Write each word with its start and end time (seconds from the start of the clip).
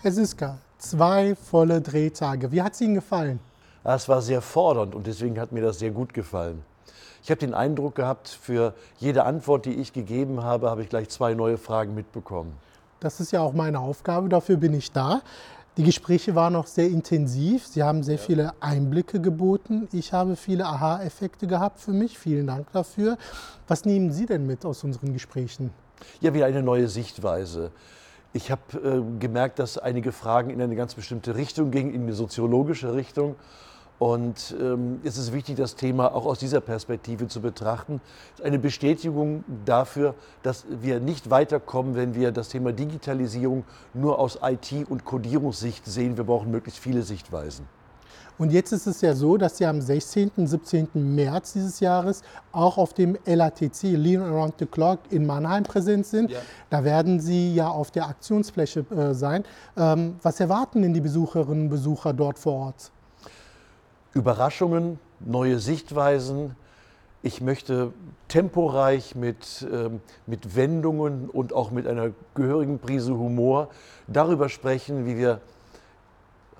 Herr 0.00 0.12
Siska, 0.12 0.58
zwei 0.78 1.34
volle 1.34 1.80
Drehtage. 1.80 2.52
Wie 2.52 2.62
hat 2.62 2.74
es 2.74 2.80
Ihnen 2.80 2.94
gefallen? 2.94 3.40
Es 3.82 4.08
war 4.08 4.22
sehr 4.22 4.40
fordernd 4.40 4.94
und 4.94 5.08
deswegen 5.08 5.40
hat 5.40 5.50
mir 5.50 5.60
das 5.60 5.80
sehr 5.80 5.90
gut 5.90 6.14
gefallen. 6.14 6.62
Ich 7.20 7.30
habe 7.32 7.40
den 7.40 7.52
Eindruck 7.52 7.96
gehabt, 7.96 8.28
für 8.28 8.74
jede 8.98 9.24
Antwort, 9.24 9.64
die 9.64 9.74
ich 9.74 9.92
gegeben 9.92 10.44
habe, 10.44 10.70
habe 10.70 10.82
ich 10.82 10.88
gleich 10.88 11.08
zwei 11.08 11.34
neue 11.34 11.58
Fragen 11.58 11.96
mitbekommen. 11.96 12.52
Das 13.00 13.18
ist 13.18 13.32
ja 13.32 13.40
auch 13.40 13.54
meine 13.54 13.80
Aufgabe, 13.80 14.28
dafür 14.28 14.56
bin 14.56 14.72
ich 14.72 14.92
da. 14.92 15.20
Die 15.76 15.82
Gespräche 15.82 16.36
waren 16.36 16.54
auch 16.54 16.68
sehr 16.68 16.86
intensiv. 16.86 17.66
Sie 17.66 17.82
haben 17.82 18.04
sehr 18.04 18.18
ja. 18.18 18.22
viele 18.22 18.52
Einblicke 18.60 19.20
geboten. 19.20 19.88
Ich 19.90 20.12
habe 20.12 20.36
viele 20.36 20.66
Aha-Effekte 20.66 21.48
gehabt 21.48 21.80
für 21.80 21.92
mich. 21.92 22.16
Vielen 22.16 22.46
Dank 22.46 22.70
dafür. 22.70 23.18
Was 23.66 23.84
nehmen 23.84 24.12
Sie 24.12 24.26
denn 24.26 24.46
mit 24.46 24.64
aus 24.64 24.84
unseren 24.84 25.12
Gesprächen? 25.12 25.72
Ja, 26.20 26.32
wieder 26.34 26.46
eine 26.46 26.62
neue 26.62 26.86
Sichtweise. 26.86 27.72
Ich 28.32 28.50
habe 28.50 28.62
äh, 28.74 29.18
gemerkt, 29.18 29.58
dass 29.58 29.78
einige 29.78 30.12
Fragen 30.12 30.50
in 30.50 30.60
eine 30.60 30.76
ganz 30.76 30.94
bestimmte 30.94 31.34
Richtung 31.34 31.70
gingen, 31.70 31.94
in 31.94 32.02
eine 32.02 32.12
soziologische 32.12 32.94
Richtung. 32.94 33.36
Und 33.98 34.54
ähm, 34.60 35.00
es 35.02 35.18
ist 35.18 35.32
wichtig, 35.32 35.56
das 35.56 35.74
Thema 35.74 36.14
auch 36.14 36.24
aus 36.24 36.38
dieser 36.38 36.60
Perspektive 36.60 37.26
zu 37.26 37.40
betrachten. 37.40 38.00
Es 38.34 38.40
ist 38.40 38.46
eine 38.46 38.58
Bestätigung 38.58 39.44
dafür, 39.64 40.14
dass 40.42 40.66
wir 40.68 41.00
nicht 41.00 41.30
weiterkommen, 41.30 41.96
wenn 41.96 42.14
wir 42.14 42.30
das 42.30 42.48
Thema 42.50 42.72
Digitalisierung 42.72 43.64
nur 43.94 44.18
aus 44.20 44.38
IT- 44.42 44.88
und 44.88 45.04
Codierungssicht 45.04 45.84
sehen. 45.84 46.16
Wir 46.16 46.24
brauchen 46.24 46.50
möglichst 46.50 46.78
viele 46.78 47.02
Sichtweisen. 47.02 47.66
Und 48.38 48.52
jetzt 48.52 48.72
ist 48.72 48.86
es 48.86 49.00
ja 49.00 49.14
so, 49.14 49.36
dass 49.36 49.58
Sie 49.58 49.66
am 49.66 49.80
16. 49.80 50.30
und 50.36 50.46
17. 50.46 50.88
März 50.94 51.54
dieses 51.54 51.80
Jahres 51.80 52.22
auch 52.52 52.78
auf 52.78 52.94
dem 52.94 53.18
LATC, 53.26 53.82
Lean 53.82 54.22
Around 54.22 54.54
the 54.58 54.66
Clock, 54.66 55.00
in 55.10 55.26
Mannheim 55.26 55.64
präsent 55.64 56.06
sind. 56.06 56.30
Ja. 56.30 56.38
Da 56.70 56.84
werden 56.84 57.20
Sie 57.20 57.54
ja 57.54 57.68
auf 57.68 57.90
der 57.90 58.06
Aktionsfläche 58.06 58.86
äh, 58.90 59.14
sein. 59.14 59.44
Ähm, 59.76 60.16
was 60.22 60.38
erwarten 60.38 60.82
denn 60.82 60.94
die 60.94 61.00
Besucherinnen 61.00 61.64
und 61.64 61.70
Besucher 61.70 62.12
dort 62.12 62.38
vor 62.38 62.54
Ort? 62.54 62.92
Überraschungen, 64.14 64.98
neue 65.20 65.58
Sichtweisen. 65.58 66.54
Ich 67.22 67.40
möchte 67.40 67.92
temporeich 68.28 69.16
mit, 69.16 69.66
ähm, 69.72 70.00
mit 70.26 70.54
Wendungen 70.54 71.28
und 71.28 71.52
auch 71.52 71.72
mit 71.72 71.86
einer 71.86 72.10
gehörigen 72.34 72.78
Prise 72.78 73.18
Humor 73.18 73.68
darüber 74.06 74.48
sprechen, 74.48 75.04
wie 75.04 75.16
wir 75.16 75.40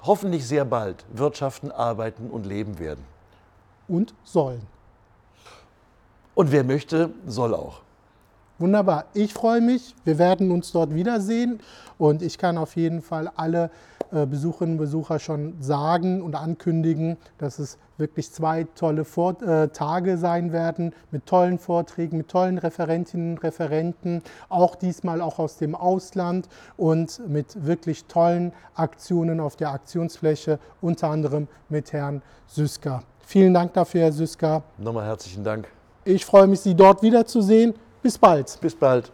hoffentlich 0.03 0.47
sehr 0.47 0.65
bald 0.65 1.05
wirtschaften, 1.13 1.71
arbeiten 1.71 2.31
und 2.31 2.47
leben 2.47 2.79
werden. 2.79 3.05
Und 3.89 4.15
sollen. 4.25 4.67
Und 6.35 6.53
wer 6.53 6.65
möchte, 6.65 7.11
soll 7.27 7.55
auch. 7.55 7.81
Wunderbar. 8.59 9.05
Ich 9.15 9.35
freue 9.35 9.61
mich. 9.61 9.95
Wir 10.05 10.19
werden 10.19 10.51
uns 10.51 10.73
dort 10.73 10.93
wiedersehen. 10.93 11.61
Und 11.97 12.23
ich 12.23 12.39
kann 12.39 12.59
auf 12.59 12.75
jeden 12.77 13.03
Fall 13.03 13.31
alle 13.37 13.71
äh, 14.11 14.27
Besucherinnen 14.27 14.75
und 14.75 14.79
Besucher 14.79 15.19
schon 15.19 15.55
sagen 15.61 16.23
und 16.23 16.35
ankündigen, 16.35 17.19
dass 17.39 17.59
es 17.59 17.79
wirklich 17.99 18.33
zwei 18.33 18.65
tolle 18.75 19.05
Vor 19.05 19.41
äh, 19.43 19.69
Tage 19.69 20.17
sein 20.17 20.53
werden 20.53 20.93
mit 21.11 21.27
tollen 21.27 21.59
Vorträgen, 21.59 22.17
mit 22.17 22.29
tollen 22.29 22.59
Referentinnen 22.59 23.33
und 23.33 23.43
Referenten, 23.43 24.23
auch 24.49 24.77
diesmal 24.77 25.21
auch 25.21 25.39
aus 25.39 25.59
dem 25.59 25.75
Ausland 25.75 26.49
und 26.77 27.21
mit 27.29 27.67
wirklich 27.67 28.07
tollen 28.07 28.53
Aktionen 28.75 29.41
auf 29.41 29.57
der 29.57 29.71
Aktionsfläche, 29.73 30.59
unter 30.81 31.11
anderem 31.11 31.47
mit 31.69 31.93
Herrn 31.93 32.23
Süsker. 32.47 33.03
Vielen 33.21 33.53
Dank 33.53 33.75
dafür, 33.75 34.03
Herr 34.03 34.13
Süsker. 34.13 34.63
Nochmal 34.79 35.07
herzlichen 35.07 35.45
Dank. 35.45 35.69
Ich 36.05 36.25
freue 36.25 36.47
mich, 36.47 36.61
Sie 36.61 36.75
dort 36.75 37.03
wiederzusehen. 37.03 37.75
Bis 38.09 38.17
bald. 38.17 38.59
Bis 38.63 38.75
bald. 38.75 39.13